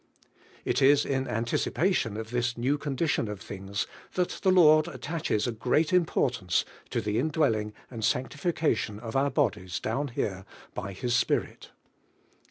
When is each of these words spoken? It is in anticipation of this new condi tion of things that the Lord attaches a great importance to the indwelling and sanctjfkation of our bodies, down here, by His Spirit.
It 0.65 0.81
is 0.81 1.05
in 1.05 1.27
anticipation 1.27 2.17
of 2.17 2.31
this 2.31 2.57
new 2.57 2.79
condi 2.79 3.07
tion 3.07 3.27
of 3.27 3.39
things 3.39 3.85
that 4.15 4.39
the 4.41 4.49
Lord 4.49 4.87
attaches 4.87 5.45
a 5.45 5.51
great 5.51 5.93
importance 5.93 6.65
to 6.89 7.01
the 7.01 7.19
indwelling 7.19 7.71
and 7.91 8.01
sanctjfkation 8.01 8.99
of 8.99 9.15
our 9.15 9.29
bodies, 9.29 9.79
down 9.79 10.07
here, 10.07 10.43
by 10.73 10.93
His 10.93 11.15
Spirit. 11.15 11.69